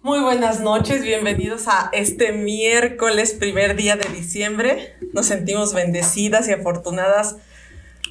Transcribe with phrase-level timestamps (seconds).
[0.00, 4.96] Muy buenas noches, bienvenidos a este miércoles, primer día de diciembre.
[5.12, 7.36] Nos sentimos bendecidas y afortunadas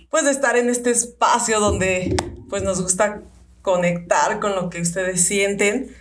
[0.10, 2.14] pues de estar en este espacio donde
[2.50, 3.22] pues nos gusta
[3.62, 5.96] conectar con lo que ustedes sienten,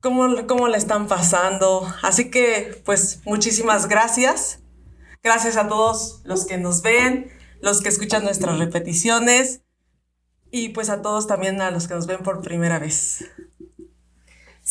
[0.00, 1.88] cómo, cómo la están pasando.
[2.02, 4.58] Así que pues muchísimas gracias.
[5.22, 7.30] Gracias a todos los que nos ven,
[7.60, 9.62] los que escuchan nuestras repeticiones
[10.50, 13.24] y pues a todos también a los que nos ven por primera vez.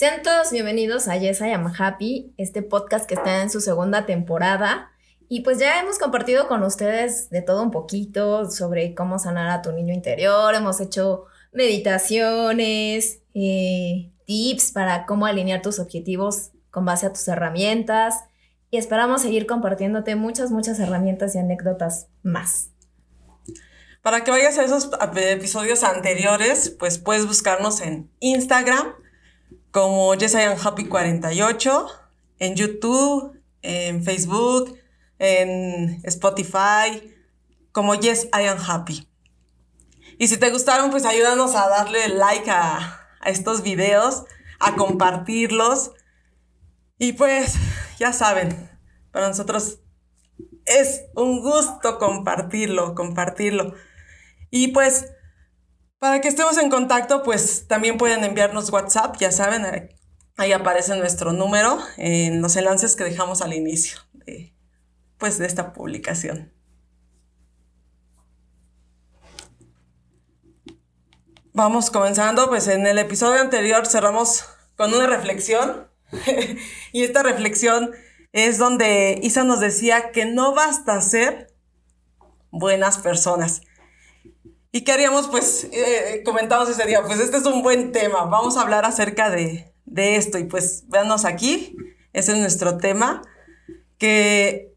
[0.01, 4.07] Sean todos bienvenidos a Yes I Am Happy, este podcast que está en su segunda
[4.07, 4.89] temporada.
[5.29, 9.61] Y pues ya hemos compartido con ustedes de todo un poquito sobre cómo sanar a
[9.61, 10.55] tu niño interior.
[10.55, 18.23] Hemos hecho meditaciones, eh, tips para cómo alinear tus objetivos con base a tus herramientas.
[18.71, 22.71] Y esperamos seguir compartiéndote muchas, muchas herramientas y anécdotas más.
[24.01, 28.95] Para que vayas a esos episodios anteriores, pues puedes buscarnos en Instagram
[29.71, 31.87] como Yes I Am Happy 48,
[32.39, 34.77] en YouTube, en Facebook,
[35.19, 37.13] en Spotify,
[37.71, 39.07] como Yes I Am Happy.
[40.17, 44.25] Y si te gustaron, pues ayúdanos a darle like a, a estos videos,
[44.59, 45.91] a compartirlos.
[46.97, 47.55] Y pues,
[47.97, 48.69] ya saben,
[49.11, 49.79] para nosotros
[50.65, 53.73] es un gusto compartirlo, compartirlo.
[54.51, 55.11] Y pues,
[56.01, 59.95] para que estemos en contacto, pues también pueden enviarnos WhatsApp, ya saben,
[60.35, 64.55] ahí aparece nuestro número en los enlaces que dejamos al inicio de,
[65.19, 66.51] pues, de esta publicación.
[71.53, 74.45] Vamos comenzando, pues en el episodio anterior cerramos
[74.75, 75.87] con una reflexión
[76.93, 77.91] y esta reflexión
[78.31, 81.53] es donde Isa nos decía que no basta ser
[82.49, 83.61] buenas personas,
[84.73, 85.27] ¿Y qué haríamos?
[85.27, 89.29] Pues eh, comentamos ese día, pues este es un buen tema, vamos a hablar acerca
[89.29, 91.75] de, de esto y pues véanos aquí,
[92.13, 93.21] ese es nuestro tema,
[93.97, 94.73] que,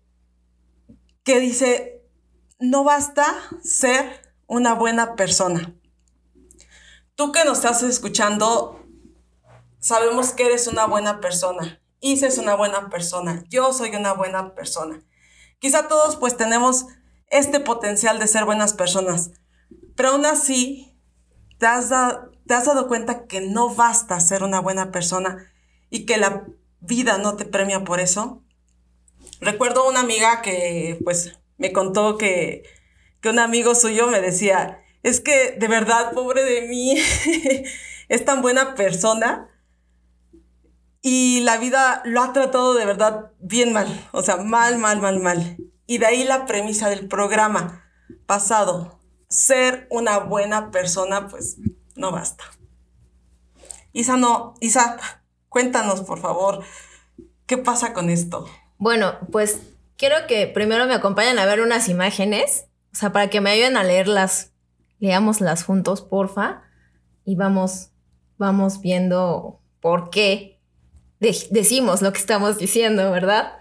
[1.22, 2.02] que dice,
[2.58, 3.24] no basta
[3.62, 5.76] ser una buena persona.
[7.14, 8.84] Tú que nos estás escuchando,
[9.78, 11.80] sabemos que eres una buena persona.
[12.00, 13.44] Isa es una buena persona.
[13.48, 15.00] Yo soy una buena persona.
[15.60, 16.86] Quizá todos pues tenemos
[17.28, 19.30] este potencial de ser buenas personas
[19.96, 20.96] pero aún así,
[21.58, 21.88] te has,
[22.46, 25.52] te has dado cuenta que no basta ser una buena persona
[25.90, 26.46] y que la
[26.80, 28.42] vida no te premia por eso.
[29.40, 32.64] Recuerdo una amiga que pues me contó que,
[33.20, 36.96] que un amigo suyo me decía, es que de verdad, pobre de mí,
[38.08, 39.48] es tan buena persona
[41.02, 45.20] y la vida lo ha tratado de verdad bien mal, o sea, mal, mal, mal,
[45.20, 45.58] mal.
[45.86, 47.84] Y de ahí la premisa del programa
[48.24, 48.98] pasado,
[49.34, 51.56] ser una buena persona, pues
[51.96, 52.44] no basta.
[53.92, 54.96] Isa, no, Isa,
[55.48, 56.64] cuéntanos, por favor,
[57.46, 58.46] ¿qué pasa con esto?
[58.78, 59.60] Bueno, pues
[59.96, 63.76] quiero que primero me acompañen a ver unas imágenes, o sea, para que me ayuden
[63.76, 64.52] a leerlas,
[64.98, 66.62] leámoslas juntos, porfa,
[67.24, 67.90] y vamos,
[68.38, 70.60] vamos viendo por qué
[71.18, 73.54] decimos lo que estamos diciendo, ¿verdad?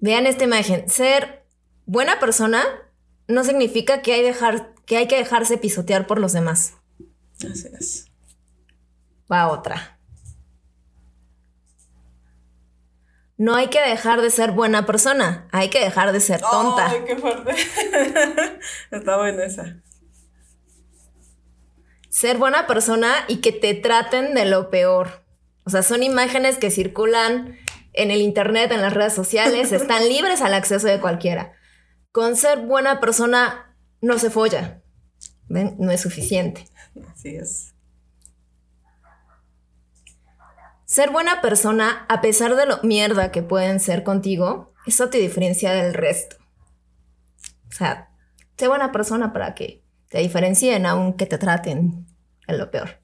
[0.00, 0.88] Vean esta imagen.
[0.88, 1.44] Ser
[1.86, 2.62] buena persona
[3.28, 6.74] no significa que hay dejar que hay que dejarse pisotear por los demás.
[7.38, 8.06] Así es.
[9.30, 9.98] Va otra.
[13.42, 16.90] No hay que dejar de ser buena persona, hay que dejar de ser tonta.
[16.90, 17.50] ¡Ay, qué fuerte!
[18.92, 19.82] Está buena esa.
[22.08, 25.24] Ser buena persona y que te traten de lo peor.
[25.64, 27.58] O sea, son imágenes que circulan
[27.94, 31.52] en el internet, en las redes sociales, están libres al acceso de cualquiera.
[32.12, 33.71] Con ser buena persona
[34.02, 34.82] no se folla.
[35.48, 35.76] ¿Ven?
[35.78, 36.66] No es suficiente.
[37.10, 37.74] Así es.
[40.84, 45.72] Ser buena persona, a pesar de lo mierda que pueden ser contigo, eso te diferencia
[45.72, 46.36] del resto.
[47.70, 48.10] O sea,
[48.58, 52.06] sé buena persona para que te diferencien aunque te traten
[52.46, 53.00] en lo peor.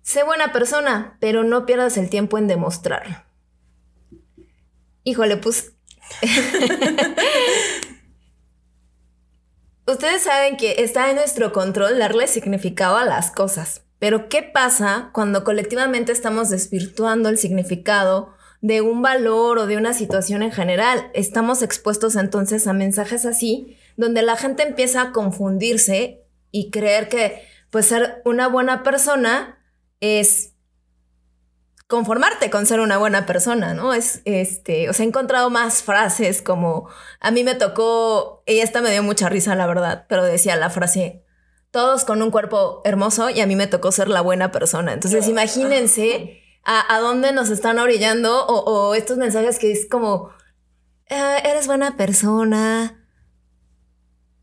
[0.00, 3.16] Sé buena persona, pero no pierdas el tiempo en demostrarlo.
[5.04, 5.74] Híjole, pues
[9.88, 15.08] Ustedes saben que está en nuestro control darle significado a las cosas, pero ¿qué pasa
[15.14, 21.10] cuando colectivamente estamos desvirtuando el significado de un valor o de una situación en general?
[21.14, 27.42] Estamos expuestos entonces a mensajes así, donde la gente empieza a confundirse y creer que
[27.70, 29.58] pues ser una buena persona
[30.00, 30.52] es
[31.88, 33.94] conformarte con ser una buena persona, ¿no?
[33.94, 36.88] Es, este, o sea, he encontrado más frases como,
[37.18, 40.68] a mí me tocó, y esta me dio mucha risa, la verdad, pero decía la
[40.68, 41.24] frase,
[41.70, 44.92] todos con un cuerpo hermoso y a mí me tocó ser la buena persona.
[44.92, 50.30] Entonces, imagínense a, dónde nos están orillando o, estos mensajes que es como,
[51.10, 53.06] ah, eres buena persona.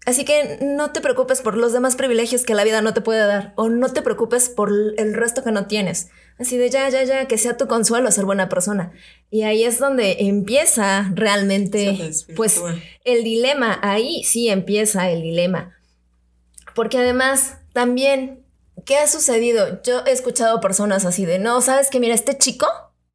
[0.08, 3.26] Así que no te preocupes por los demás privilegios que la vida no te puede
[3.26, 6.10] dar o no te preocupes por el resto que no tienes.
[6.38, 8.92] Así de ya, ya, ya, que sea tu consuelo ser buena persona.
[9.32, 12.62] Y ahí es donde empieza realmente, pues,
[13.06, 13.80] el dilema.
[13.82, 15.78] Ahí sí empieza el dilema.
[16.74, 18.46] Porque además, también,
[18.86, 19.82] ¿qué ha sucedido?
[19.84, 22.68] Yo he escuchado personas así de, no, sabes que mira, este chico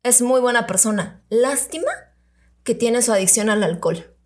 [0.02, 1.22] es muy buena persona.
[1.28, 1.92] Lástima
[2.64, 4.16] que tiene su adicción al alcohol.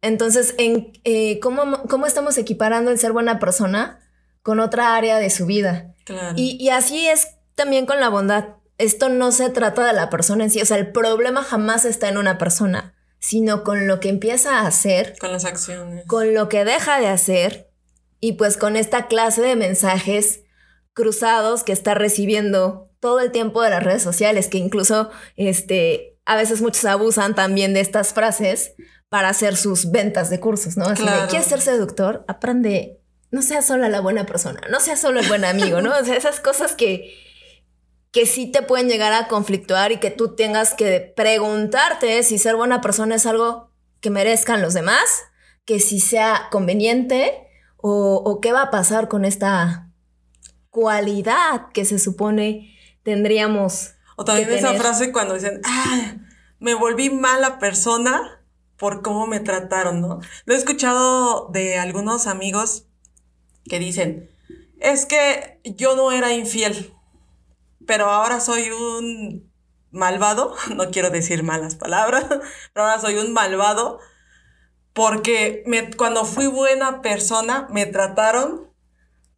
[0.00, 4.00] Entonces, en, eh, ¿cómo, ¿cómo, estamos equiparando el ser buena persona
[4.42, 5.94] con otra área de su vida?
[6.36, 8.56] Y, y así es también con la bondad.
[8.78, 12.08] Esto no se trata de la persona en sí, o sea, el problema jamás está
[12.08, 15.16] en una persona, sino con lo que empieza a hacer.
[15.20, 16.06] Con las acciones.
[16.06, 17.70] Con lo que deja de hacer
[18.20, 20.40] y pues con esta clase de mensajes
[20.92, 26.36] cruzados que está recibiendo todo el tiempo de las redes sociales, que incluso este, a
[26.36, 28.72] veces muchos abusan también de estas frases
[29.10, 30.86] para hacer sus ventas de cursos, ¿no?
[30.86, 32.24] Así de, ¿quieres ser seductor?
[32.28, 35.94] Aprende, no seas solo la buena persona, no seas solo el buen amigo, ¿no?
[35.96, 37.14] O sea, esas cosas que,
[38.14, 42.54] que sí te pueden llegar a conflictuar y que tú tengas que preguntarte si ser
[42.54, 45.24] buena persona es algo que merezcan los demás,
[45.64, 49.90] que si sea conveniente o, qué va a pasar con esta
[50.70, 53.94] cualidad que se supone tendríamos.
[54.14, 56.14] O también esa frase cuando dicen, ah,
[56.60, 58.40] me volví mala persona
[58.76, 60.20] por cómo me trataron, ¿no?
[60.44, 62.86] Lo he escuchado de algunos amigos
[63.64, 64.30] que dicen,
[64.78, 66.94] es que yo no era infiel
[67.86, 69.52] pero ahora soy un
[69.90, 72.26] malvado, no quiero decir malas palabras,
[72.72, 74.00] pero ahora soy un malvado
[74.92, 78.70] porque me, cuando fui buena persona me trataron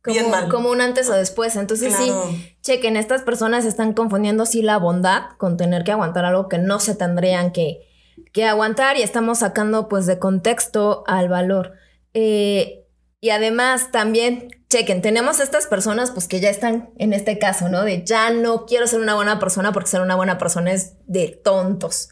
[0.04, 0.48] bien mal.
[0.48, 1.56] Como un antes o después.
[1.56, 2.12] Entonces sí,
[2.62, 6.78] chequen, estas personas están confundiendo sí la bondad con tener que aguantar algo que no
[6.78, 7.80] se tendrían que,
[8.32, 11.72] que aguantar y estamos sacando pues de contexto al valor.
[12.14, 12.85] Eh,
[13.26, 17.82] y además también, chequen, tenemos estas personas pues que ya están en este caso, ¿no?
[17.82, 21.40] De ya no quiero ser una buena persona porque ser una buena persona es de
[21.42, 22.10] tontos.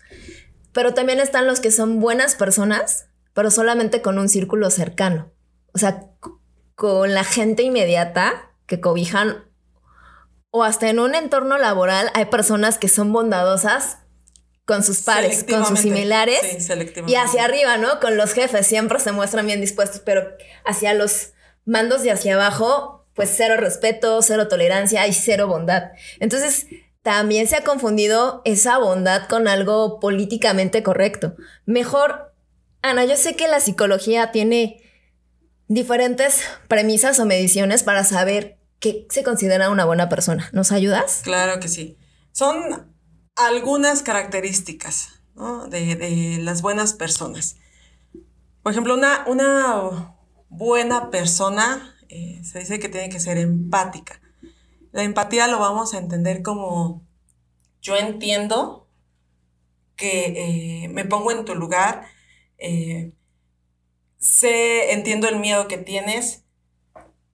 [0.73, 5.31] Pero también están los que son buenas personas, pero solamente con un círculo cercano.
[5.73, 6.09] O sea,
[6.75, 9.45] con la gente inmediata que cobijan
[10.51, 13.99] o hasta en un entorno laboral hay personas que son bondadosas
[14.65, 16.41] con sus pares, con sus similares.
[17.07, 18.01] y hacia arriba, ¿no?
[18.01, 20.27] Con los jefes siempre se muestran bien dispuestos, pero
[20.65, 21.33] hacia los
[21.65, 25.93] mandos de hacia abajo, pues cero respeto, cero tolerancia y cero bondad.
[26.19, 26.67] Entonces,
[27.03, 31.37] también se ha confundido esa bondad con algo políticamente correcto.
[31.67, 32.35] Mejor,
[32.81, 34.83] Ana, yo sé que la psicología tiene
[35.69, 40.49] diferentes premisas o mediciones para saber qué se considera una buena persona.
[40.53, 41.21] ¿Nos ayudas?
[41.25, 41.99] Claro que sí.
[42.33, 42.94] Son
[43.37, 45.21] algunas características
[45.69, 47.57] de, las buenas personas.
[48.63, 50.17] Por ejemplo, una, una
[50.49, 54.21] buena persona eh, se dice que tiene que ser empática.
[54.93, 57.03] La empatía lo vamos a entender como
[57.83, 58.89] yo entiendo
[59.97, 62.07] que eh, me pongo en tu lugar,
[62.59, 63.13] eh,
[64.19, 66.45] sé, entiendo el miedo que tienes,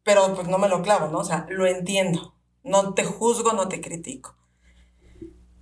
[0.02, 1.18] pero pues no me lo clavo, ¿no?
[1.18, 2.34] O sea, lo entiendo.
[2.62, 4.39] No te juzgo, no te critico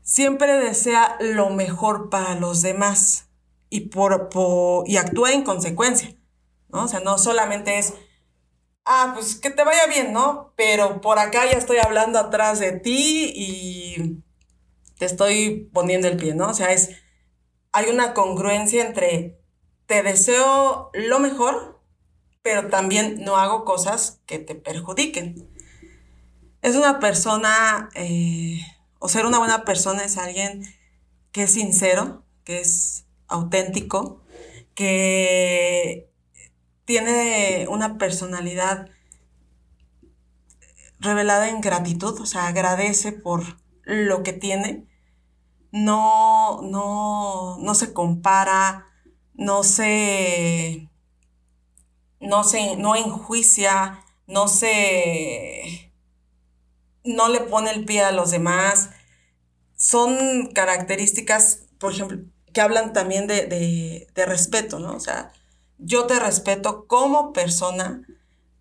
[0.08, 3.28] siempre desea lo mejor para los demás
[3.68, 4.30] y, por,
[4.86, 6.16] y actúa en consecuencia,
[6.70, 6.84] ¿no?
[6.84, 7.92] O sea, no solamente es,
[8.86, 10.54] ah, pues que te vaya bien, ¿no?
[10.56, 14.22] Pero por acá ya estoy hablando atrás de ti y
[14.98, 16.48] te estoy poniendo el pie, ¿no?
[16.48, 16.88] O sea, es,
[17.72, 19.38] hay una congruencia entre
[19.84, 21.82] te deseo lo mejor,
[22.40, 25.50] pero también no hago cosas que te perjudiquen.
[26.62, 27.90] Es una persona...
[27.94, 28.62] Eh,
[28.98, 30.62] o ser una buena persona es alguien
[31.32, 34.22] que es sincero, que es auténtico,
[34.74, 36.10] que
[36.84, 38.88] tiene una personalidad
[41.00, 43.42] revelada en gratitud, o sea, agradece por
[43.84, 44.86] lo que tiene,
[45.70, 48.86] no, no, no se compara,
[49.34, 50.88] no se,
[52.20, 55.87] no se, no enjuicia, no se,
[57.08, 58.90] no le pone el pie a los demás.
[59.76, 62.18] Son características, por ejemplo,
[62.52, 64.94] que hablan también de, respeto, ¿no?
[64.94, 65.32] O sea,
[65.78, 68.02] yo te respeto como persona,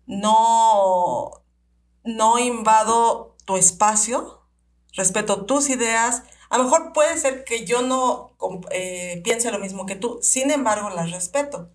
[0.06, 1.42] no,
[2.04, 4.42] no invado tu espacio,
[4.94, 6.22] respeto tus ideas.
[6.48, 8.32] A lo mejor puede ser que yo no
[8.70, 11.70] eh, piense lo mismo que tú, sin embargo las respeto.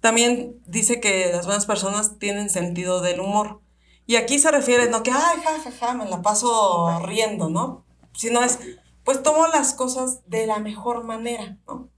[0.00, 3.60] También dice que las buenas personas tienen sentido del humor.
[4.08, 7.84] Y aquí se refiere, no que, ay, ja, ja, ja, me la paso riendo, ¿no?
[8.18, 8.58] sino es,
[9.04, 11.88] pues tomo las cosas de la mejor manera, ¿no?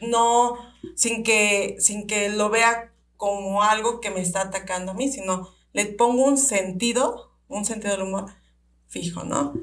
[0.00, 0.56] No
[0.96, 5.48] sin que, sin que lo vea como algo que me está atacando a mí, sino
[5.72, 8.26] le pongo un sentido, un sentido del humor
[8.88, 9.54] fijo, ¿no?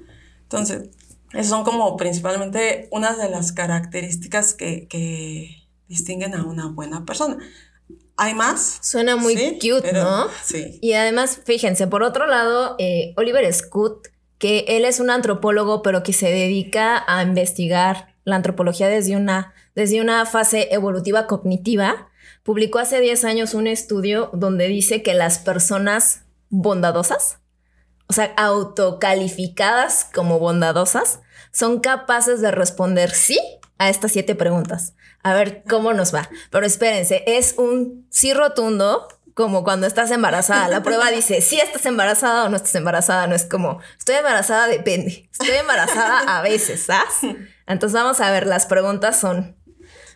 [0.43, 0.89] Entonces,
[1.33, 7.39] esas son como principalmente una de las características que, que distinguen a una buena persona.
[8.17, 8.79] ¿Hay más?
[8.81, 10.27] Suena muy cute, ¿no?
[10.43, 10.79] Sí.
[10.81, 16.01] Y además, fíjense, por otro lado, eh, Oliver Scott, que él es un antropólogo, pero
[16.01, 22.09] que se dedica a investigar la antropología desde una, desde una fase evolutiva cognitiva,
[22.43, 27.39] publicó hace 10 años un estudio donde dice que las personas bondadosas,
[28.07, 31.19] o sea, autocalificadas como bondadosas,
[31.51, 33.39] son capaces de responder sí
[33.77, 34.93] a estas siete preguntas.
[35.23, 36.29] A ver cómo nos va.
[36.49, 40.69] Pero espérense, es un sí rotundo, como cuando estás embarazada.
[40.69, 43.27] La prueba dice si estás embarazada o no estás embarazada.
[43.27, 45.29] No es como estoy embarazada, depende.
[45.31, 47.35] Estoy embarazada a veces, ¿sabes?
[47.67, 49.57] Entonces vamos a ver, las preguntas son: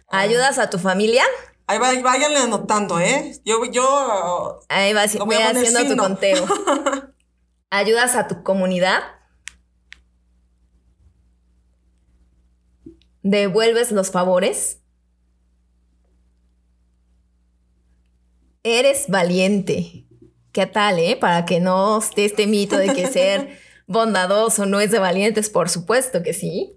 [0.08, 1.24] ¿ayudas a tu familia?
[1.68, 3.40] Ahí va, váyanle anotando, ¿eh?
[3.46, 4.62] Yo, yo.
[4.70, 6.46] Ahí va, voy, haciendo tu conteo.
[7.70, 9.04] ¿Ayudas a tu comunidad?
[13.32, 14.80] ¿Devuelves los favores?
[18.64, 20.08] Eres valiente.
[20.52, 21.16] ¿Qué tal, eh?
[21.16, 25.70] Para que no esté este mito de que ser bondadoso no es de valientes, por
[25.70, 26.76] supuesto que sí.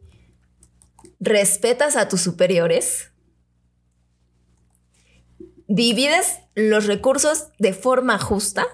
[1.20, 3.12] ¿Respetas a tus superiores?
[5.68, 8.66] ¿Divides los recursos de forma justa?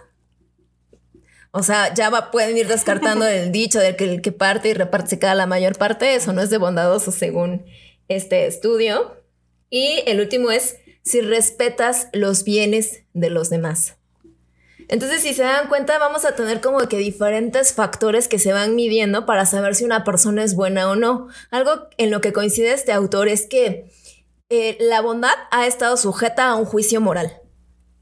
[1.51, 4.75] O sea, ya va, pueden ir descartando el dicho de que el que parte y
[4.75, 6.15] reparte se queda la mayor parte.
[6.15, 7.65] Eso no es de bondadoso según
[8.09, 9.17] este estudio.
[9.71, 13.97] Y el último es si respetas los bienes de los demás.
[14.89, 18.75] Entonces, si se dan cuenta, vamos a tener como que diferentes factores que se van
[18.75, 21.29] midiendo para saber si una persona es buena o no.
[21.51, 23.91] Algo en lo que coincide este autor es que
[24.49, 27.39] eh, la bondad ha estado sujeta a un juicio moral.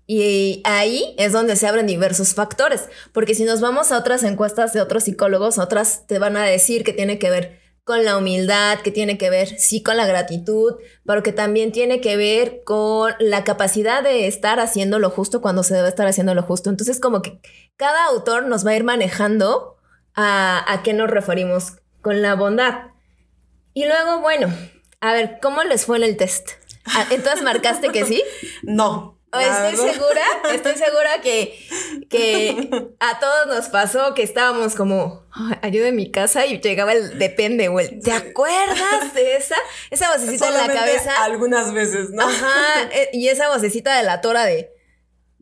[0.07, 4.73] Y ahí es donde se abren diversos factores, porque si nos vamos a otras encuestas
[4.73, 8.81] de otros psicólogos, otras te van a decir que tiene que ver con la humildad,
[8.81, 13.15] que tiene que ver, sí, con la gratitud, pero que también tiene que ver con
[13.21, 16.69] la capacidad de estar haciendo lo justo cuando se debe estar haciendo lo justo.
[16.69, 17.41] Entonces, como que
[17.77, 19.77] cada autor nos va a ir manejando
[20.15, 22.91] a, a qué nos referimos con la bondad.
[23.73, 24.53] Y luego, bueno,
[25.01, 26.51] a ver, ¿cómo les fue en el test?
[26.87, 28.23] Ah, ¿Entonces marcaste que sí?
[28.63, 29.16] No.
[29.33, 30.23] Estoy segura,
[30.55, 31.59] estoy segura que,
[32.09, 35.27] que a todos nos pasó que estábamos como,
[35.63, 39.57] ayuda en mi casa y llegaba el depende o el, ¿te acuerdas de esa?
[39.91, 41.25] Esa vocecita en la cabeza.
[41.25, 42.23] Algunas veces, ¿no?
[42.23, 44.73] Ajá, e, y esa vocecita de la tora de,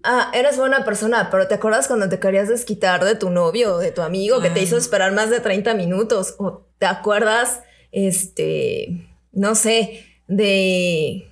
[0.03, 3.79] ah, eres buena persona, pero ¿te acuerdas cuando te querías desquitar de tu novio o
[3.79, 6.37] de tu amigo que te hizo esperar más de 30 minutos?
[6.39, 7.61] ¿O te acuerdas,
[7.93, 11.31] este, no sé, de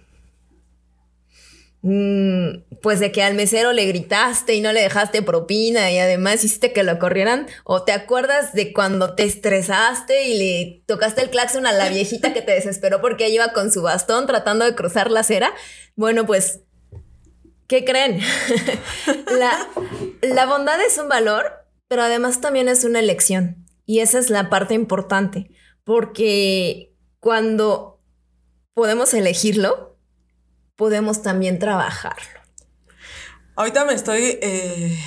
[1.83, 6.73] pues de que al mesero le gritaste y no le dejaste propina y además hiciste
[6.73, 11.67] que lo corrieran o te acuerdas de cuando te estresaste y le tocaste el claxon
[11.67, 15.11] a la viejita que te desesperó porque ella iba con su bastón tratando de cruzar
[15.11, 15.53] la acera.
[15.97, 16.61] Bueno, pues,
[17.67, 18.21] ¿qué creen?
[19.39, 19.69] la,
[20.23, 24.51] la bondad es un valor, pero además también es una elección y esa es la
[24.51, 25.51] parte importante
[25.83, 28.01] porque cuando
[28.75, 29.91] podemos elegirlo,
[30.76, 32.41] podemos también trabajarlo.
[33.55, 34.99] Ahorita me estoy eh,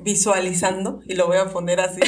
[0.00, 2.00] visualizando y lo voy a poner así.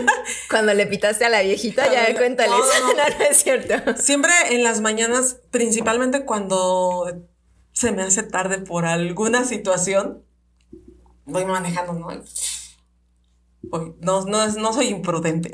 [0.50, 2.50] Cuando le pitaste a la viejita, ya cuéntale.
[2.50, 3.74] No, no, no, es cierto.
[3.96, 7.28] Siempre en las mañanas, principalmente cuando
[7.72, 10.24] se me hace tarde por alguna situación,
[11.24, 12.08] voy manejando, ¿no?
[14.00, 15.52] no, no, no soy imprudente,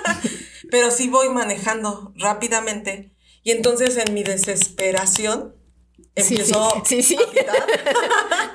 [0.70, 3.13] pero sí voy manejando rápidamente
[3.44, 5.54] y entonces en mi desesperación
[6.14, 7.66] empiezo a pitar.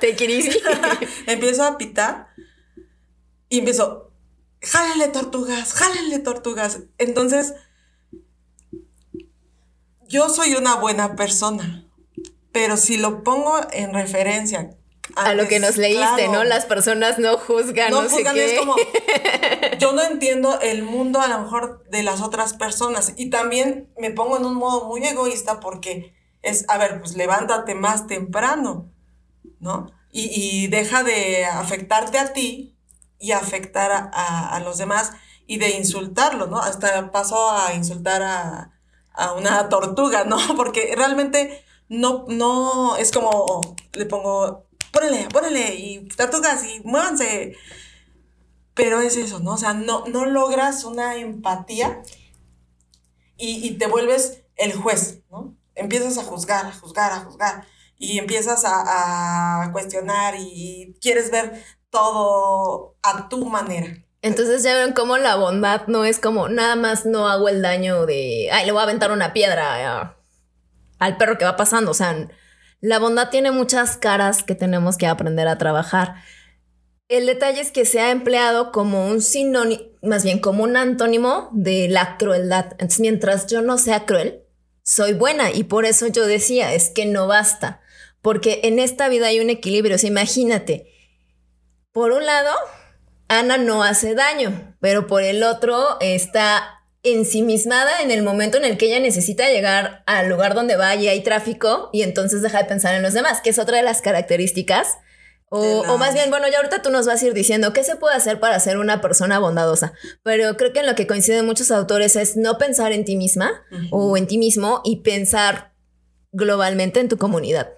[0.00, 0.58] Te querís.
[1.26, 2.28] empiezo a pitar
[3.48, 4.12] y empiezo,
[4.60, 6.80] jálenle tortugas, jálenle tortugas.
[6.98, 7.54] Entonces,
[10.08, 11.88] yo soy una buena persona,
[12.52, 14.76] pero si lo pongo en referencia
[15.16, 16.44] a lo que nos leíste, ¿no?
[16.44, 18.54] Las personas no juzgan, no, juzgan, sé qué.
[18.54, 18.76] Es como,
[19.78, 24.10] yo no entiendo el mundo a lo mejor de las otras personas y también me
[24.10, 28.90] pongo en un modo muy egoísta porque es, a ver, pues levántate más temprano,
[29.58, 29.90] ¿no?
[30.12, 32.76] Y, deja de afectarte a ti
[33.20, 35.12] y afectar a, a, los demás
[35.46, 36.58] y de insultarlo, ¿no?
[36.58, 38.72] Hasta paso a insultar a,
[39.12, 40.36] a una tortuga, ¿no?
[40.56, 43.60] Porque realmente no, no, es como,
[43.92, 47.56] le pongo, ponele, ponele, y tortugas, y muévanse.
[48.74, 49.52] pero es eso, ¿no?
[49.54, 52.02] O sea, no, no logras una empatía
[53.36, 55.56] y, y te vuelves el juez, ¿no?
[55.74, 57.66] Empiezas a juzgar, a juzgar, a juzgar
[57.98, 64.04] y empiezas a, a cuestionar y quieres ver todo a tu manera.
[64.22, 68.04] Entonces ya ven cómo la bondad no es como nada más no hago el daño
[68.06, 70.16] de, ay, le voy a aventar una piedra
[70.98, 71.90] al perro que va pasando.
[71.92, 72.28] O sea,
[72.80, 76.14] la bondad tiene muchas caras que tenemos que aprender a trabajar.
[77.08, 81.50] El detalle es que se ha empleado como un sinónimo, más bien como un antónimo
[81.52, 82.72] de la crueldad.
[82.72, 84.44] Entonces, mientras yo no sea cruel,
[84.82, 85.50] soy buena.
[85.50, 87.80] Y por eso yo decía, es que no basta.
[88.22, 89.96] Porque en esta vida hay un equilibrio.
[90.02, 90.86] Imagínate,
[91.92, 92.50] por un lado,
[93.28, 98.76] Ana no hace daño, pero por el otro está ensimismada en el momento en el
[98.76, 102.64] que ella necesita llegar al lugar donde va y hay tráfico y entonces deja de
[102.64, 104.98] pensar en los demás, que es otra de las características.
[105.52, 108.14] O, más bien, bueno, ya ahorita tú nos vas a ir diciendo qué se puede
[108.14, 112.14] hacer para ser una persona bondadosa, pero creo que en lo que coinciden muchos autores
[112.14, 115.74] es no pensar en ti misma o en ti mismo y pensar
[116.30, 117.72] globalmente en tu comunidad.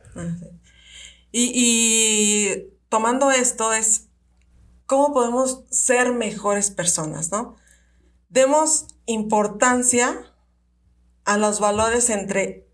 [1.33, 2.49] y
[2.91, 4.09] tomando esto es
[4.85, 7.57] cómo podemos ser mejores personas, ¿no?
[8.29, 10.35] Demos importancia
[11.25, 12.69] a los valores entre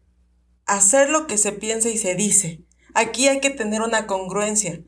[0.66, 2.64] hacer lo que se piensa y se dice.
[2.94, 4.80] Aquí hay que tener una congruencia.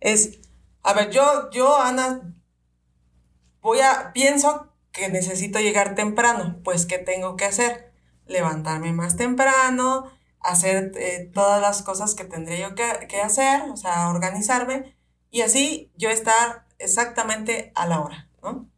[0.00, 0.40] Es,
[0.82, 2.34] a ver, yo, yo, Ana,
[3.60, 6.60] voy a, pienso que necesito llegar temprano.
[6.64, 7.92] Pues, ¿qué tengo que hacer?
[8.26, 13.76] Levantarme más temprano, hacer eh, todas las cosas que tendría yo que, que hacer, o
[13.76, 14.96] sea, organizarme
[15.30, 18.68] y así yo estar exactamente a la hora, ¿no?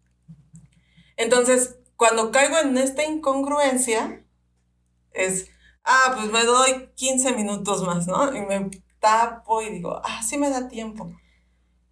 [1.16, 4.24] Entonces, cuando caigo en esta incongruencia,
[5.12, 5.46] es,
[5.84, 8.34] ah, pues me doy 15 minutos más, ¿no?
[8.34, 11.12] Y me tapo y digo, ah, sí me da tiempo.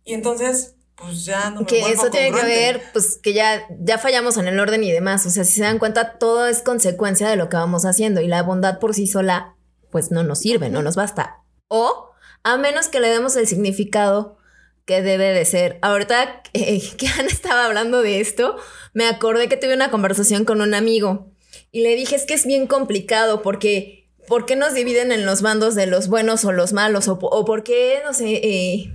[0.04, 3.98] Y entonces, pues ya no me Que eso tiene que ver, pues que ya, ya
[3.98, 5.24] fallamos en el orden y demás.
[5.26, 8.26] O sea, si se dan cuenta, todo es consecuencia de lo que vamos haciendo y
[8.26, 9.56] la bondad por sí sola,
[9.90, 11.42] pues no nos sirve, no nos basta.
[11.68, 12.10] O
[12.42, 14.38] a menos que le demos el significado
[14.84, 15.78] que debe de ser.
[15.82, 18.56] Ahorita eh, que Ana estaba hablando de esto,
[18.94, 21.32] me acordé que tuve una conversación con un amigo
[21.70, 25.42] y le dije es que es bien complicado porque ¿por qué nos dividen en los
[25.42, 27.08] bandos de los buenos o los malos?
[27.08, 28.94] O, por qué, no sé, eh,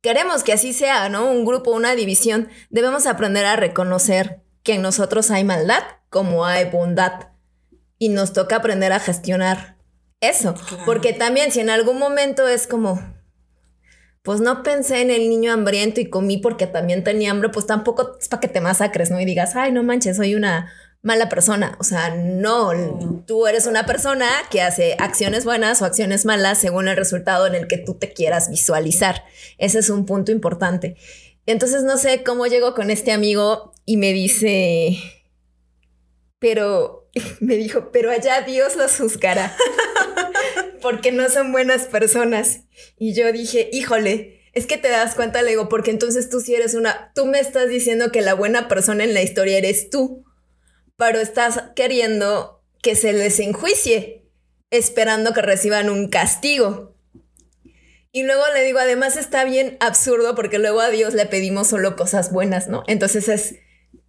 [0.00, 1.30] queremos que así sea, ¿no?
[1.30, 2.48] Un grupo, una división.
[2.70, 7.28] Debemos aprender a reconocer que en nosotros hay maldad como hay bondad.
[7.98, 9.76] Y nos toca aprender a gestionar
[10.20, 10.54] eso.
[10.86, 13.02] Porque también si en algún momento es como,
[14.22, 18.16] pues no pensé en el niño hambriento y comí porque también tenía hambre, pues tampoco
[18.20, 19.20] es para que te masacres, ¿no?
[19.20, 21.76] Y digas, ay, no manches, soy una mala persona.
[21.80, 26.88] O sea, no, tú eres una persona que hace acciones buenas o acciones malas según
[26.88, 29.24] el resultado en el que tú te quieras visualizar.
[29.58, 30.96] Ese es un punto importante.
[31.46, 34.98] Entonces no sé cómo llego con este amigo y me dice,
[36.38, 37.08] pero
[37.40, 39.56] me dijo, pero allá Dios los juzgará.
[40.80, 42.60] porque no son buenas personas.
[42.98, 46.54] Y yo dije, híjole, es que te das cuenta, le digo, porque entonces tú sí
[46.54, 50.24] eres una, tú me estás diciendo que la buena persona en la historia eres tú,
[50.96, 54.24] pero estás queriendo que se les enjuicie,
[54.70, 56.96] esperando que reciban un castigo.
[58.10, 61.94] Y luego le digo, además está bien absurdo porque luego a Dios le pedimos solo
[61.94, 62.82] cosas buenas, ¿no?
[62.86, 63.56] Entonces es,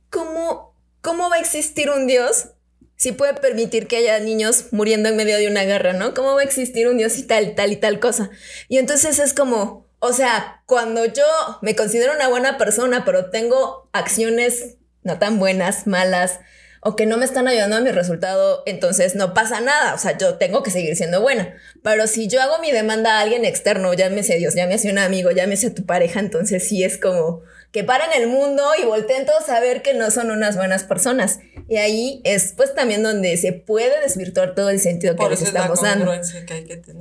[0.09, 2.53] ¿cómo, cómo va a existir un Dios
[2.99, 6.13] si puede permitir que haya niños muriendo en medio de una guerra, ¿no?
[6.13, 8.29] ¿Cómo va a existir un Dios y tal, tal y tal cosa?
[8.67, 11.23] Y entonces es como, o sea, cuando yo
[11.61, 16.41] me considero una buena persona, pero tengo acciones no tan buenas, malas,
[16.81, 19.93] o que no me están ayudando a mi resultado, entonces no pasa nada.
[19.93, 21.55] O sea, yo tengo que seguir siendo buena.
[21.81, 25.71] Pero si yo hago mi demanda a alguien externo, llámese Dios, llámese un amigo, llámese
[25.71, 29.81] tu pareja, entonces sí es como que paren el mundo y volteen todos a ver
[29.81, 31.39] que no son unas buenas personas.
[31.67, 35.81] Y ahí es pues también donde se puede desvirtuar todo el sentido que les estamos
[35.81, 36.11] dando.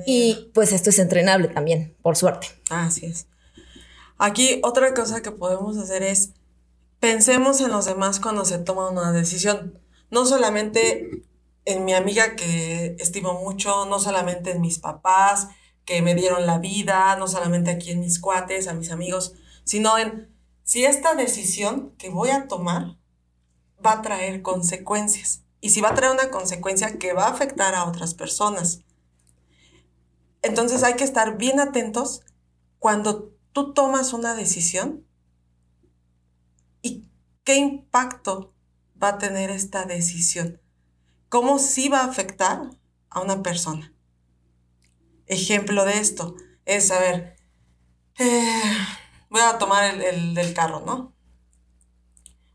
[0.07, 2.49] Y pues esto es entrenable también, por suerte.
[2.69, 3.27] Así es.
[4.19, 6.35] Aquí otra cosa que podemos hacer es
[7.01, 9.79] pensemos en los demás cuando se toma una decisión.
[10.11, 11.23] No solamente
[11.65, 15.49] en mi amiga que estimo mucho, no solamente en mis papás
[15.87, 19.97] que me dieron la vida, no solamente aquí en mis cuates, a mis amigos, sino
[19.97, 20.29] en
[20.69, 22.99] si esta decisión que voy a tomar
[23.85, 25.43] va a traer consecuencias.
[25.63, 28.81] Y si va a traer una consecuencia que va a afectar a otras personas.
[30.43, 32.21] Entonces hay que estar bien atentos
[32.79, 35.07] cuando tú tomas una decisión
[36.83, 37.09] y
[37.45, 38.53] qué impacto
[39.03, 40.61] va a tener esta decisión.
[41.31, 42.69] ¿Cómo sí va a afectar
[43.09, 43.95] a una persona?
[45.29, 47.37] Ejemplo de esto es, a ver,
[48.19, 48.61] eh,
[49.31, 51.15] voy a tomar el, el del carro, ¿no?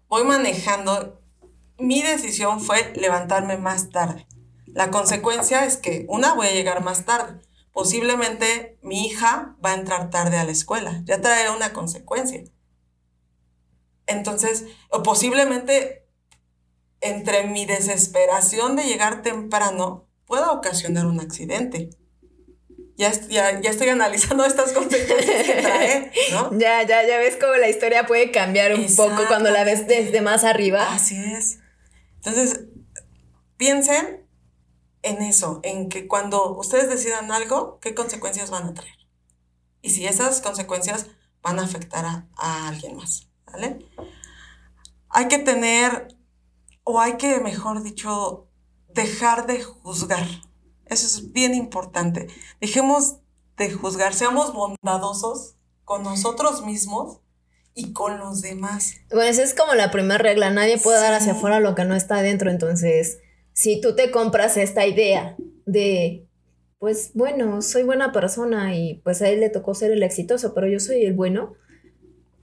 [0.07, 1.21] Voy manejando.
[1.77, 4.27] Mi decisión fue levantarme más tarde.
[4.67, 7.41] La consecuencia es que, una, voy a llegar más tarde.
[7.71, 11.01] Posiblemente mi hija va a entrar tarde a la escuela.
[11.05, 12.43] Ya trae una consecuencia.
[14.05, 16.07] Entonces, o posiblemente
[17.01, 21.89] entre mi desesperación de llegar temprano pueda ocasionar un accidente.
[22.95, 26.51] Ya, ya, ya, estoy analizando estas consecuencias que trae, ¿no?
[26.59, 30.21] Ya, ya, ya ves cómo la historia puede cambiar un poco cuando la ves desde
[30.21, 30.93] más arriba.
[30.93, 31.59] Así es.
[32.17, 32.65] Entonces,
[33.57, 34.27] piensen
[35.01, 38.95] en eso, en que cuando ustedes decidan algo, qué consecuencias van a traer.
[39.81, 41.07] Y si esas consecuencias
[41.41, 43.79] van a afectar a, a alguien más, ¿vale?
[45.09, 46.15] Hay que tener,
[46.83, 48.47] o hay que, mejor dicho,
[48.87, 50.25] dejar de juzgar.
[50.85, 52.27] Eso es bien importante.
[52.59, 53.17] Dejemos
[53.57, 57.19] de juzgar, seamos bondadosos con nosotros mismos
[57.75, 58.95] y con los demás.
[59.09, 60.49] Bueno, esa es como la primera regla.
[60.49, 62.51] Nadie puede dar hacia afuera lo que no está adentro.
[62.51, 63.19] Entonces,
[63.53, 66.27] si tú te compras esta idea de,
[66.79, 70.67] pues bueno, soy buena persona y pues a él le tocó ser el exitoso, pero
[70.67, 71.53] yo soy el bueno,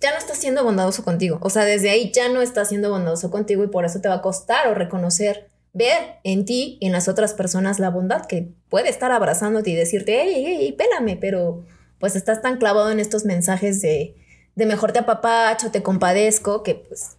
[0.00, 1.38] ya no estás siendo bondadoso contigo.
[1.42, 4.16] O sea, desde ahí ya no estás siendo bondadoso contigo y por eso te va
[4.16, 8.48] a costar o reconocer, ver en ti y en las otras personas la bondad que
[8.68, 11.64] puede estar abrazándote y decirte, hey, hey, pélame, pero
[11.98, 14.16] pues estás tan clavado en estos mensajes de,
[14.54, 17.16] de mejor te apapacho, te compadezco, que pues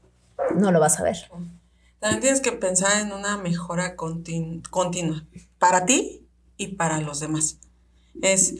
[0.55, 1.17] no lo vas a ver.
[1.99, 5.23] También tienes que pensar en una mejora continu continua
[5.59, 7.59] para ti y para los demás.
[8.21, 8.55] Es,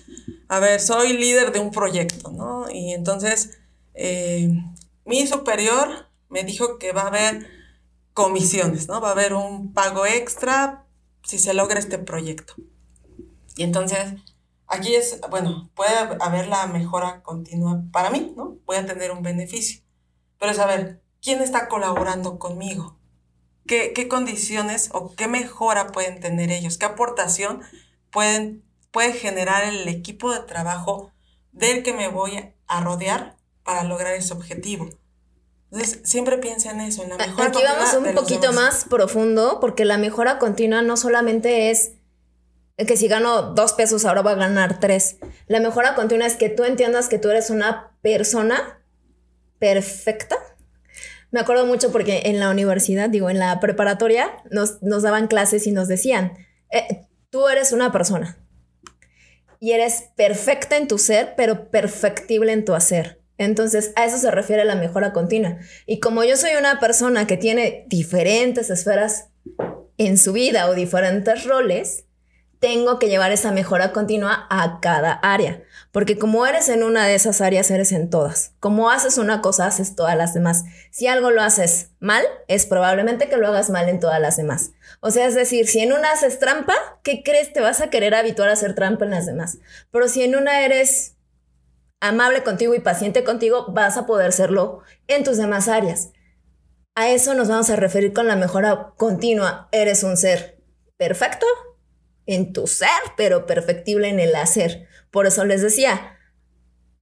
[0.47, 2.69] a ver, soy líder de un proyecto, ¿no?
[2.71, 3.59] Y entonces
[3.93, 4.49] eh,
[5.05, 7.47] mi superior me dijo que va a haber
[8.13, 9.01] comisiones, ¿no?
[9.01, 10.85] Va a haber un pago extra
[11.23, 12.55] si se logra este proyecto.
[13.55, 14.15] Y entonces,
[14.67, 18.57] aquí es, bueno, puede haber la mejora continua para mí, ¿no?
[18.65, 19.81] Voy a tener un beneficio.
[20.39, 22.99] Pero es a ver, ¿quién está colaborando conmigo?
[23.67, 26.77] ¿Qué, qué condiciones o qué mejora pueden tener ellos?
[26.77, 27.61] ¿Qué aportación
[28.09, 31.11] pueden, puede generar el equipo de trabajo
[31.51, 34.89] del que me voy a rodear para lograr ese objetivo?
[35.71, 39.85] Entonces, siempre piensa en eso, en la mejora Aquí vamos un poquito más profundo, porque
[39.85, 41.93] la mejora continua no solamente es
[42.77, 45.17] que si gano dos pesos, ahora voy a ganar tres.
[45.47, 48.83] La mejora continua es que tú entiendas que tú eres una persona
[49.59, 50.37] perfecta.
[51.29, 55.67] Me acuerdo mucho porque en la universidad, digo, en la preparatoria, nos, nos daban clases
[55.67, 56.33] y nos decían,
[56.69, 58.37] eh, tú eres una persona
[59.59, 63.20] y eres perfecta en tu ser, pero perfectible en tu hacer.
[63.41, 65.57] Entonces, a eso se refiere la mejora continua.
[65.87, 69.29] Y como yo soy una persona que tiene diferentes esferas
[69.97, 72.05] en su vida o diferentes roles,
[72.59, 75.63] tengo que llevar esa mejora continua a cada área.
[75.91, 78.53] Porque como eres en una de esas áreas, eres en todas.
[78.59, 80.65] Como haces una cosa, haces todas las demás.
[80.91, 84.69] Si algo lo haces mal, es probablemente que lo hagas mal en todas las demás.
[84.99, 87.51] O sea, es decir, si en una haces trampa, ¿qué crees?
[87.53, 89.57] Te vas a querer habituar a hacer trampa en las demás.
[89.89, 91.15] Pero si en una eres
[92.01, 96.09] amable contigo y paciente contigo, vas a poder serlo en tus demás áreas.
[96.95, 99.69] A eso nos vamos a referir con la mejora continua.
[99.71, 100.61] Eres un ser
[100.97, 101.45] perfecto
[102.25, 104.87] en tu ser, pero perfectible en el hacer.
[105.09, 106.17] Por eso les decía,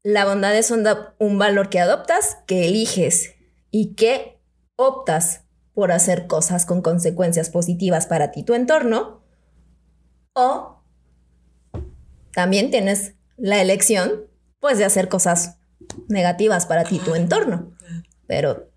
[0.04, 3.34] la bondad es un valor que adoptas, que eliges
[3.72, 4.40] y que
[4.76, 9.24] optas por hacer cosas con consecuencias positivas para ti, tu entorno,
[10.34, 10.84] o
[12.32, 14.26] también tienes la elección
[14.60, 15.58] pues de hacer cosas
[16.08, 17.72] negativas para ti, tu entorno.
[18.28, 18.70] Pero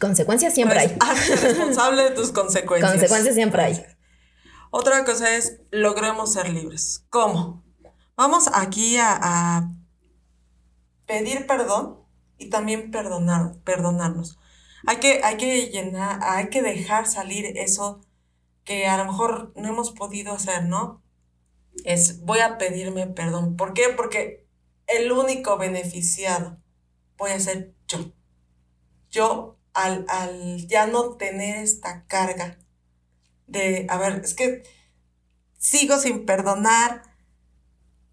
[0.00, 0.96] consecuencias siempre hay.
[1.42, 2.92] responsable de tus consecuencias.
[2.92, 3.84] Consecuencias siempre hay.
[4.70, 7.04] Otra cosa es, logremos ser libres.
[7.10, 7.62] ¿Cómo?
[8.16, 9.70] Vamos aquí a, a
[11.06, 11.98] pedir perdón
[12.38, 14.38] y también perdonar, perdonarnos.
[14.86, 18.00] Hay que, hay que llenar, hay que dejar salir eso
[18.64, 21.02] que a lo mejor no hemos podido hacer, ¿no?
[21.84, 23.56] Es, voy a pedirme perdón.
[23.56, 23.88] ¿Por qué?
[23.96, 24.41] Porque
[24.96, 26.58] el único beneficiado
[27.16, 28.12] voy a ser yo.
[29.10, 32.58] Yo, al, al ya no tener esta carga
[33.46, 34.62] de, a ver, es que
[35.58, 37.02] sigo sin perdonar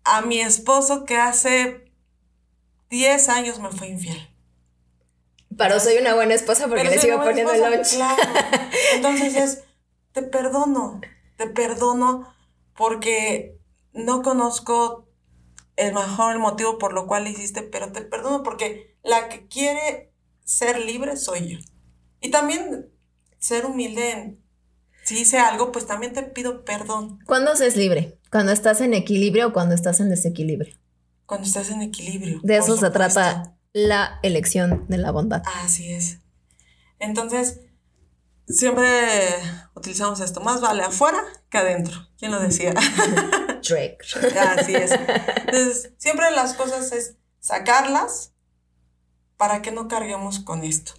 [0.04, 1.92] a mi esposo que hace
[2.89, 4.30] 10 años me fue infiel.
[5.58, 7.96] Pero soy una buena esposa porque le sigo poniendo el lunch.
[7.96, 8.22] Claro.
[8.94, 9.63] Entonces es,
[10.12, 11.02] te perdono,
[11.38, 12.34] te perdono
[12.76, 13.60] porque
[13.94, 15.09] no conozco
[15.80, 20.12] el mejor motivo por lo cual hiciste, pero te perdono porque la que quiere
[20.44, 21.60] ser libre soy yo.
[22.20, 22.89] Y también
[23.39, 24.44] ser humilde en,
[25.06, 27.20] si hice algo, pues también te pido perdón.
[27.26, 28.20] ¿Cuándo se es libre?
[28.30, 30.76] ¿Cuando estás en equilibrio o cuando estás en desequilibrio?
[31.26, 32.42] Cuando estás en equilibrio.
[32.44, 35.44] De eso se trata la elección de la bondad.
[35.63, 36.20] Así es.
[37.00, 37.62] Entonces,
[38.48, 38.86] siempre
[39.76, 42.10] utilizamos esto, más vale afuera que adentro.
[42.18, 42.74] ¿Quién lo decía?
[43.62, 44.00] Drake.
[44.39, 44.91] Así es.
[44.91, 48.34] Entonces, siempre las cosas es sacarlas
[49.38, 50.93] para que no carguemos con esto.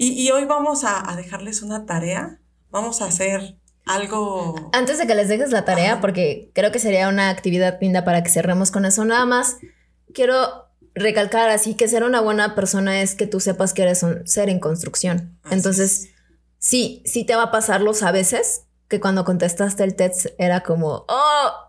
[0.00, 2.40] Y, hoy vamos a, dejarles una tarea.
[2.70, 4.70] Vamos a hacer algo.
[4.72, 8.22] Antes de que les dejes la tarea, porque creo que sería una actividad linda para
[8.22, 9.56] que cerremos con eso, nada más
[10.14, 14.26] quiero recalcar así que ser una buena persona es que tú sepas que eres un
[14.26, 15.38] ser en construcción.
[15.50, 16.10] Entonces,
[16.58, 21.04] sí, sí te va a pasarlos a veces, que cuando contestaste el test era como,
[21.08, 21.67] oh,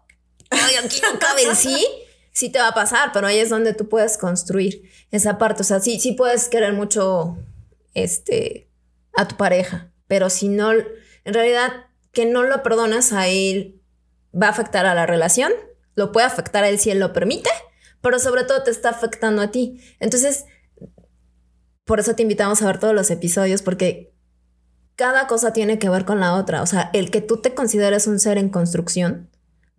[0.79, 1.85] aquí no sí.
[2.31, 5.61] Sí te va a pasar, pero ahí es donde tú puedes construir esa parte.
[5.61, 7.37] O sea, sí, sí puedes querer mucho
[7.93, 8.69] este,
[9.15, 13.81] a tu pareja, pero si no, en realidad, que no lo perdonas a él
[14.33, 15.51] va a afectar a la relación,
[15.95, 17.49] lo puede afectar a él si él lo permite,
[18.01, 19.81] pero sobre todo te está afectando a ti.
[19.99, 20.45] Entonces,
[21.83, 24.13] por eso te invitamos a ver todos los episodios, porque
[24.95, 26.61] cada cosa tiene que ver con la otra.
[26.61, 29.29] O sea, el que tú te consideres un ser en construcción,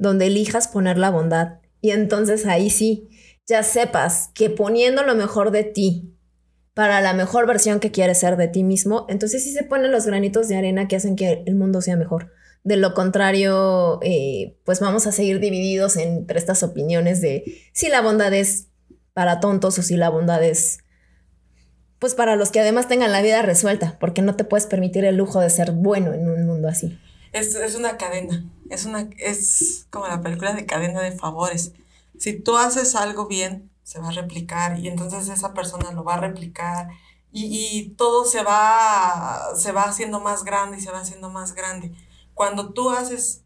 [0.01, 3.09] donde elijas poner la bondad, y entonces ahí sí,
[3.47, 6.17] ya sepas que poniendo lo mejor de ti
[6.75, 10.07] para la mejor versión que quieres ser de ti mismo, entonces sí se ponen los
[10.07, 12.33] granitos de arena que hacen que el mundo sea mejor.
[12.65, 18.01] De lo contrario, eh, pues vamos a seguir divididos entre estas opiniones de si la
[18.01, 18.69] bondad es
[19.13, 20.79] para tontos o si la bondad es,
[21.99, 25.17] pues para los que además tengan la vida resuelta, porque no te puedes permitir el
[25.17, 26.99] lujo de ser bueno en un mundo así.
[27.33, 31.72] Es, es una cadena, es, una, es como la película de cadena de favores.
[32.18, 36.14] Si tú haces algo bien, se va a replicar y entonces esa persona lo va
[36.14, 36.88] a replicar
[37.33, 41.54] y, y todo se va, se va haciendo más grande y se va haciendo más
[41.54, 41.92] grande.
[42.35, 43.42] Cuando tú haces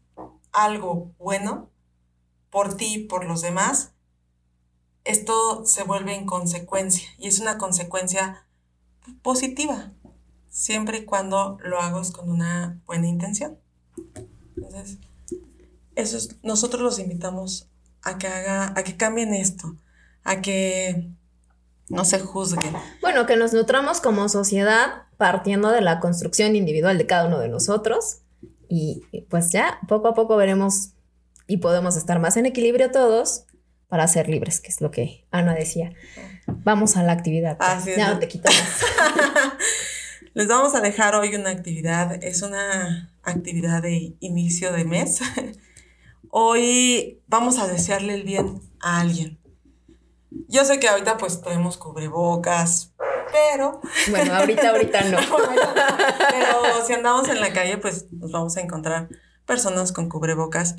[0.51, 1.69] algo bueno
[2.49, 3.91] por ti, por los demás,
[5.03, 8.45] esto se vuelve en consecuencia y es una consecuencia
[9.21, 9.91] positiva,
[10.49, 13.59] siempre y cuando lo hagas con una buena intención.
[14.55, 14.99] Entonces,
[15.95, 17.69] eso es, nosotros los invitamos
[18.03, 19.75] a que haga, a que cambien esto,
[20.23, 21.09] a que
[21.89, 22.73] no se juzguen.
[23.01, 27.49] Bueno, que nos nutramos como sociedad partiendo de la construcción individual de cada uno de
[27.49, 28.19] nosotros
[28.67, 30.89] y pues ya poco a poco veremos
[31.47, 33.45] y podemos estar más en equilibrio todos
[33.87, 35.93] para ser libres, que es lo que Ana decía.
[36.47, 37.57] Vamos a la actividad.
[37.95, 38.59] ya no te quitamos.
[40.33, 42.21] Les vamos a dejar hoy una actividad.
[42.23, 45.21] Es una actividad de inicio de mes.
[46.37, 49.39] Hoy vamos a desearle el bien a alguien.
[50.49, 52.93] Yo sé que ahorita pues tenemos cubrebocas,
[53.31, 53.79] pero...
[54.09, 55.17] Bueno, ahorita, ahorita no.
[56.31, 59.07] pero si andamos en la calle, pues nos vamos a encontrar
[59.45, 60.75] personas con cubrebocas.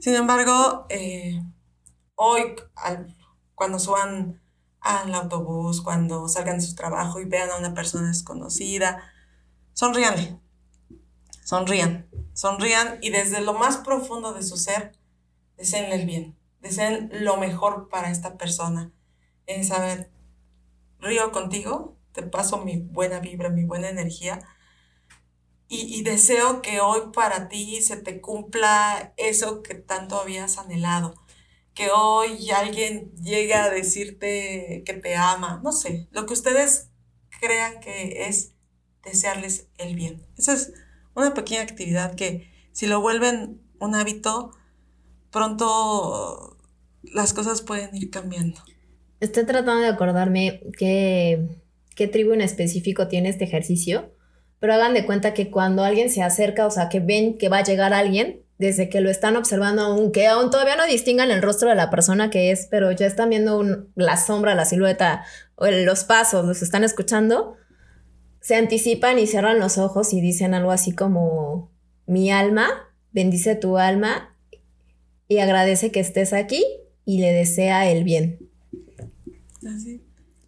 [0.00, 1.40] Sin embargo, eh,
[2.16, 2.56] hoy,
[3.54, 4.42] cuando suban
[4.80, 9.04] al autobús, cuando salgan de su trabajo y vean a una persona desconocida,
[9.72, 10.40] sonríanle,
[11.44, 12.09] sonrían,
[12.40, 14.92] sonrían y desde lo más profundo de su ser,
[15.58, 18.90] deseenle el bien, deseen lo mejor para esta persona.
[19.44, 20.10] En saber,
[21.00, 24.40] río contigo, te paso mi buena vibra, mi buena energía.
[25.68, 31.14] Y, deseo que hoy para ti se te cumpla eso que tanto habías anhelado.
[31.74, 35.60] Que hoy alguien llegue a decirte que te ama.
[35.62, 36.88] No sé, lo que ustedes
[37.40, 38.54] crean que es
[39.04, 40.26] desearles el bien.
[40.36, 40.72] Esa es
[41.20, 44.52] una pequeña actividad que si lo vuelven un hábito,
[45.30, 46.56] pronto
[47.02, 48.60] las cosas pueden ir cambiando.
[49.20, 51.48] Estoy tratando de acordarme qué,
[51.94, 54.14] qué tribu en específico tiene este ejercicio,
[54.58, 57.58] pero hagan de cuenta que cuando alguien se acerca, o sea, que ven que va
[57.58, 61.70] a llegar alguien, desde que lo están observando, aunque aún todavía no distingan el rostro
[61.70, 66.04] de la persona que es, pero ya están viendo la sombra, la silueta, o los
[66.04, 67.56] pasos, los están escuchando,
[68.40, 71.70] se anticipan y cierran los ojos y dicen algo así como,
[72.06, 72.68] mi alma,
[73.12, 74.36] bendice tu alma
[75.28, 76.64] y agradece que estés aquí
[77.04, 78.38] y le desea el bien.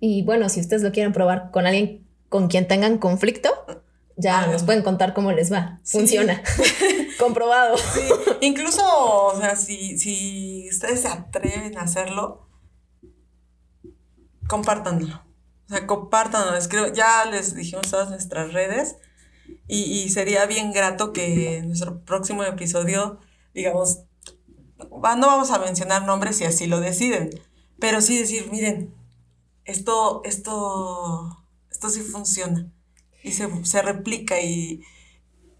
[0.00, 3.50] Y bueno, si ustedes lo quieren probar con alguien con quien tengan conflicto,
[4.16, 4.46] ya ah.
[4.46, 5.80] nos pueden contar cómo les va.
[5.84, 6.42] Funciona.
[7.18, 7.76] Comprobado.
[8.40, 12.48] Incluso, o sea, si, si ustedes se atreven a hacerlo,
[14.48, 15.22] compártanlo.
[15.72, 16.52] O sea, compártanlo.
[16.92, 18.96] ya les dijimos todas nuestras redes.
[19.66, 23.20] Y, y sería bien grato que en nuestro próximo episodio,
[23.54, 24.00] digamos,
[24.90, 27.30] no vamos a mencionar nombres si así lo deciden,
[27.78, 28.92] pero sí decir, miren,
[29.64, 32.70] esto, esto, esto sí funciona
[33.22, 34.82] y se, replica y,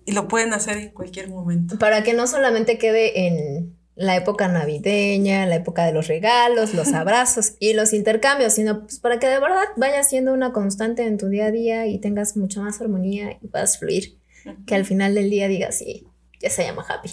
[0.07, 1.79] lo pueden hacer en cualquier momento.
[1.79, 6.93] Para que no solamente quede en, la época navideña, la época de los regalos, los
[6.95, 11.19] abrazos y los intercambios, sino pues para que de verdad vaya siendo una constante en
[11.19, 14.19] tu día a día y tengas mucha más armonía y puedas fluir.
[14.67, 16.09] Que al final del día digas, sí,
[16.41, 17.11] yes, I am happy.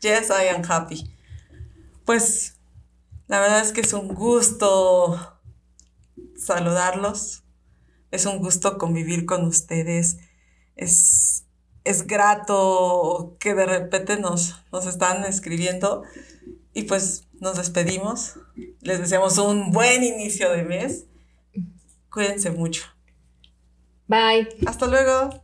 [0.00, 1.12] yes, I am happy.
[2.04, 2.56] Pues
[3.26, 5.40] la verdad es que es un gusto
[6.36, 7.44] saludarlos.
[8.10, 10.18] Es un gusto convivir con ustedes.
[10.76, 11.41] Es,
[11.84, 16.02] es grato que de repente nos, nos están escribiendo.
[16.74, 18.38] Y pues nos despedimos.
[18.80, 21.06] Les deseamos un buen inicio de mes.
[22.10, 22.84] Cuídense mucho.
[24.06, 24.48] Bye.
[24.66, 25.42] Hasta luego.